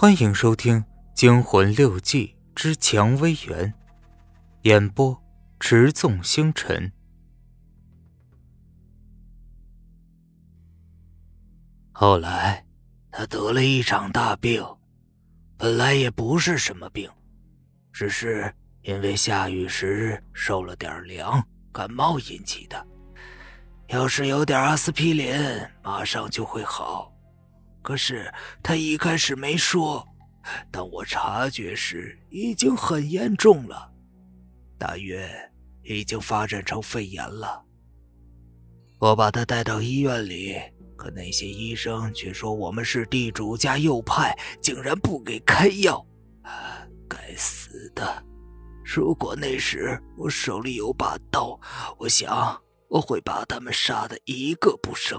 [0.00, 0.80] 欢迎收听
[1.12, 3.66] 《惊魂六记之蔷薇园》，
[4.62, 5.20] 演播：
[5.58, 6.92] 持纵星辰。
[11.90, 12.64] 后来，
[13.10, 14.64] 他得了一场大病，
[15.56, 17.10] 本来也不是什么病，
[17.92, 22.86] 只是因为下雨时受了点凉，感冒引起的。
[23.88, 25.36] 要是有点阿司匹林，
[25.82, 27.12] 马上就会好。
[27.88, 28.30] 可是
[28.62, 30.06] 他一开始没说，
[30.70, 33.90] 当我察觉时已经很严重了，
[34.76, 35.26] 大约
[35.82, 37.64] 已经发展成肺炎了。
[38.98, 40.54] 我把他带到医院里，
[40.98, 46.06] 可那些医生却说我们是地主家右派，竟然不给开药。
[47.08, 48.22] 该死的！
[48.84, 51.58] 如果那时我手里有把刀，
[51.96, 55.18] 我想我会把他们杀的一个不剩。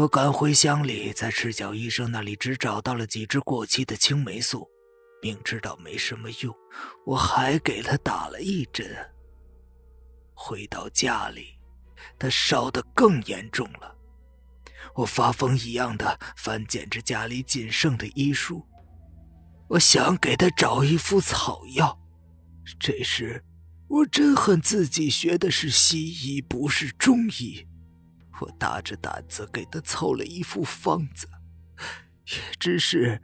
[0.00, 4.66] 我赶回乡里，在赤脚医生那里只找到了几支过期的青霉素，
[5.20, 6.56] 明知道没什么用，
[7.04, 8.96] 我还给他打了一针。
[10.32, 11.58] 回到家里，
[12.18, 13.94] 他烧得更严重了。
[14.94, 18.66] 我发疯一样的翻捡着家里仅剩的医书，
[19.68, 22.00] 我想给他找一副草药。
[22.78, 23.44] 这时，
[23.86, 27.66] 我真恨自己学的是西医，不是中医。
[28.40, 31.28] 我大着胆子给他凑了一副方子，
[32.26, 33.20] 也只是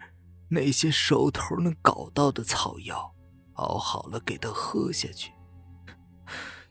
[0.48, 3.14] 那些手头能搞到的草药，
[3.55, 5.33] 熬好了给他喝下去。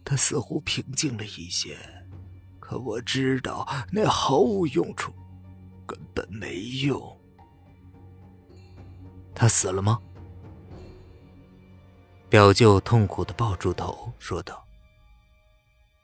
[0.03, 1.77] 他似乎平静了一些，
[2.59, 5.11] 可我知道那毫无用处，
[5.87, 7.19] 根本没用。
[9.33, 9.99] 他死了吗？
[12.29, 14.63] 表舅痛苦的抱住头，说道：“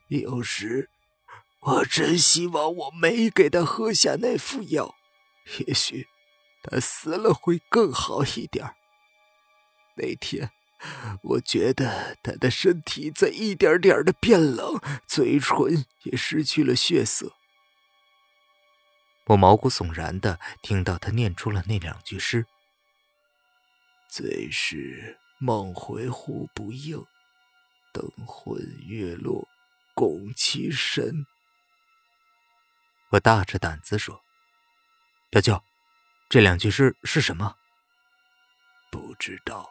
[0.08, 0.88] 有时。”
[1.64, 4.96] 我真希望我没给他喝下那副药，
[5.58, 6.08] 也许
[6.62, 8.74] 他死了会更好一点。
[9.94, 10.50] 那天，
[11.22, 17.34] 我觉得他的身体在一点点的变冷，嘴唇也失去了血色。
[19.26, 22.46] 我毛骨悚然的听到他念出了那两句诗
[24.10, 27.06] ：“最是梦回呼不应，
[27.92, 29.46] 灯昏月落
[29.94, 31.24] 共其神。”
[33.12, 34.22] 我大着胆子说
[35.28, 35.62] ：“表舅，
[36.30, 37.56] 这两句诗是什么？”
[38.90, 39.70] 不知道。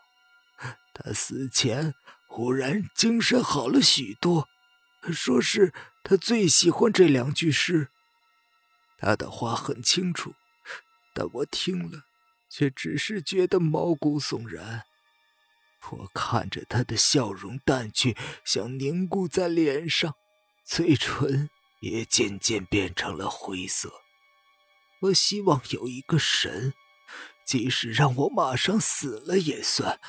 [0.94, 1.96] 他死前
[2.28, 4.48] 忽然精神好了许多，
[5.12, 7.90] 说是他最喜欢这两句诗。
[9.00, 10.36] 他的话很清楚，
[11.16, 12.04] 但我听了
[12.48, 14.84] 却只是觉得毛骨悚然。
[15.90, 18.16] 我看着他的笑容淡去，
[18.46, 20.14] 像凝固在脸上，
[20.64, 21.50] 嘴唇。
[21.82, 23.92] 也渐渐变成了灰色。
[25.02, 26.74] 我希望有一个神，
[27.44, 30.00] 即使让我马上死了也算。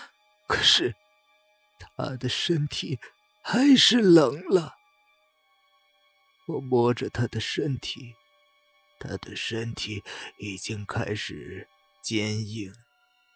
[0.46, 0.94] 可是，
[1.96, 3.00] 他的身体
[3.42, 4.76] 还是冷了。
[6.46, 8.14] 我摸着他的身体，
[9.00, 10.04] 他的身体
[10.38, 11.68] 已经开始
[12.02, 12.74] 坚硬，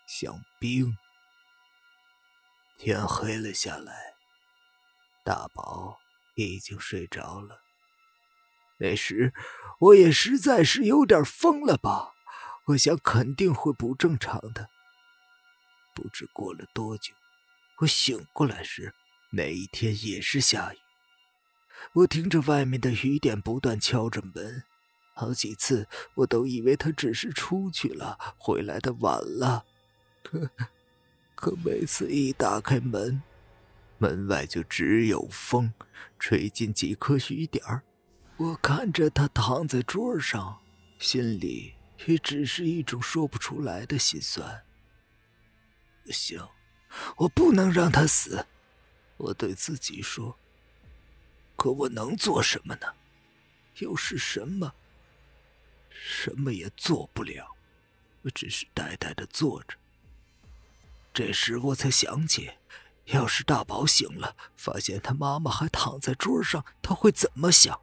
[0.07, 0.95] 像冰。
[2.77, 4.15] 天黑了下来，
[5.25, 5.99] 大宝
[6.35, 7.66] 已经睡着了。
[8.79, 9.33] 那时
[9.79, 12.13] 我也实在是有点疯了吧？
[12.67, 14.69] 我想肯定会不正常的。
[15.95, 17.15] 不知过了多久，
[17.79, 18.93] 我醒过来时，
[19.31, 20.77] 那一天也是下雨。
[21.93, 24.65] 我听着外面的雨点不断敲着门，
[25.15, 29.65] 好几次我都以为他只是出去了，回来的晚了。
[30.23, 30.51] 可
[31.35, 33.23] 可每次一打开门，
[33.99, 35.73] 门外就只有风，
[36.19, 37.83] 吹进几颗雨点儿。
[38.39, 40.61] 我看着他躺在桌上，
[40.99, 41.75] 心里
[42.05, 44.63] 也只是一种说不出来的心酸。
[46.05, 46.47] 不行，
[47.17, 48.47] 我不能让他死，
[49.17, 50.39] 我对自己说。
[51.57, 52.87] 可我能做什么呢？
[53.79, 54.75] 又是什么？
[55.89, 57.57] 什么也做不了，
[58.21, 59.79] 我只是呆呆的坐着。
[61.15, 62.51] 这时我才想起，
[63.07, 67.81] 要是大宝醒了，发现他妈妈还躺在桌上，他会怎么想？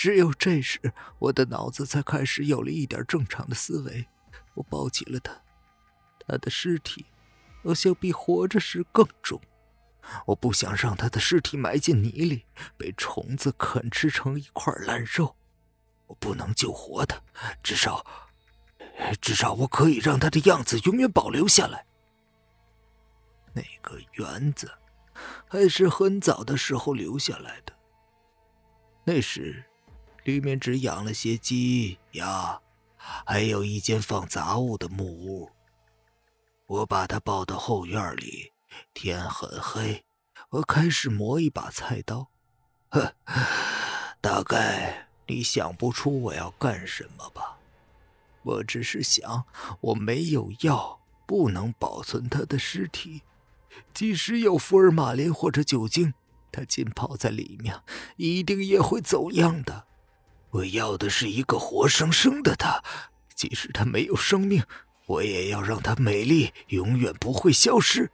[0.00, 0.80] 只有这时，
[1.18, 4.06] 我的脑子才开始有了一点正常的思维。
[4.54, 5.38] 我抱起了他，
[6.26, 7.04] 他的尸体
[7.62, 9.38] 好像比活着时更重。
[10.24, 12.46] 我不想让他的尸体埋进泥里，
[12.78, 15.36] 被虫子啃吃成一块烂肉。
[16.06, 17.20] 我不能救活他，
[17.62, 18.02] 至少，
[19.20, 21.84] 至少我可以让他的样子永远保留下来。
[23.52, 24.72] 那个园子
[25.46, 27.74] 还是很早的时候留下来的，
[29.04, 29.62] 那时。
[30.30, 32.60] 里面只养了些鸡鸭，
[33.26, 35.50] 还有一间放杂物的木屋。
[36.66, 38.52] 我把他抱到后院里，
[38.94, 40.04] 天很黑，
[40.50, 42.28] 我开始磨一把菜刀。
[42.90, 43.12] 呵，
[44.20, 47.58] 大概你想不出我要干什么吧？
[48.42, 49.44] 我只是想，
[49.80, 53.22] 我没有药，不能保存他的尸体。
[53.92, 56.14] 即使有福尔马林或者酒精，
[56.52, 57.80] 他浸泡在里面，
[58.16, 59.86] 一定也会走样的。
[60.50, 62.82] 我要的是一个活生生的他，
[63.34, 64.62] 即使他没有生命。
[65.06, 68.10] 我也要让她美丽，永远不会消失。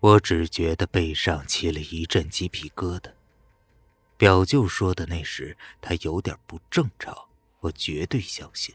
[0.00, 3.10] 我只觉得背上起了一阵鸡皮疙瘩。
[4.18, 7.16] 表舅说的那时，他有点不正常，
[7.60, 8.74] 我绝对相信。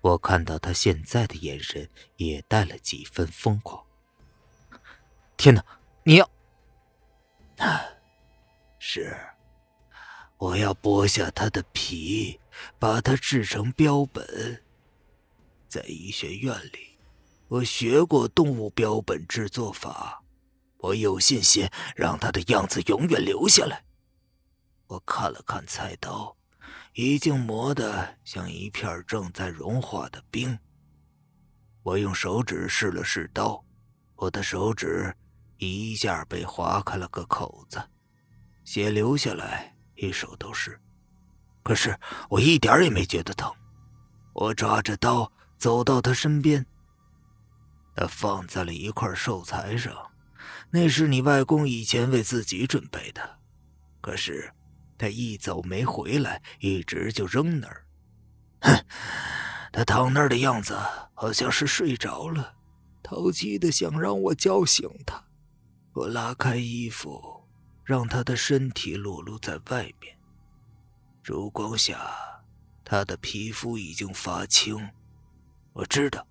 [0.00, 3.82] 我看到他现在的眼神，也带了几分疯狂。
[5.36, 5.64] 天哪，
[6.04, 6.30] 你要？
[8.78, 9.16] 是，
[10.42, 12.40] 我要剥下他的皮，
[12.76, 14.60] 把它制成标本。
[15.68, 16.98] 在医学院里，
[17.46, 20.20] 我学过动物标本制作法，
[20.78, 23.84] 我有信心让它的样子永远留下来。
[24.88, 26.36] 我看了看菜刀，
[26.94, 30.58] 已经磨得像一片正在融化的冰。
[31.84, 33.64] 我用手指试了试刀，
[34.16, 35.14] 我的手指
[35.58, 37.80] 一下被划开了个口子，
[38.64, 40.78] 血流下来，一手都是。
[41.62, 43.50] 可是我一点也没觉得疼。
[44.34, 45.30] 我抓着刀。
[45.62, 46.66] 走到他身边，
[47.94, 49.94] 他放在了一块寿材上，
[50.72, 53.38] 那是你外公以前为自己准备的。
[54.00, 54.52] 可是
[54.98, 57.86] 他一走没回来，一直就扔那儿。
[58.62, 58.84] 哼，
[59.72, 60.76] 他躺那儿的样子
[61.14, 62.54] 好像是睡着了，
[63.04, 65.22] 淘气的想让我叫醒他。
[65.92, 67.31] 我拉开衣服，
[67.92, 70.16] 让他的身体裸露在外面。
[71.22, 72.10] 烛光下，
[72.82, 74.88] 他的皮肤已经发青。
[75.74, 76.26] 我知道，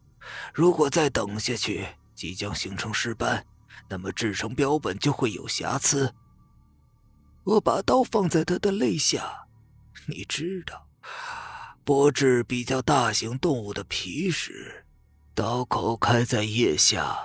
[0.56, 1.86] 如果再等下去，
[2.16, 3.46] 即将形成尸斑，
[3.88, 6.12] 那么制成标本就会有瑕疵。
[7.44, 9.46] 我把刀放在他的肋下，
[10.08, 10.88] 你知道，
[11.86, 14.84] 剥制比较大型动物的皮时，
[15.36, 17.16] 刀口开在腋下，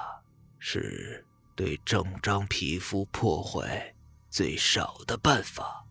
[0.58, 1.24] 是
[1.54, 3.94] 对整张皮肤破坏
[4.36, 5.86] 最少的办法。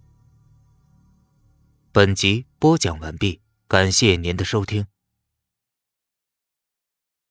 [1.91, 4.85] 本集播讲完毕，感谢您的收听。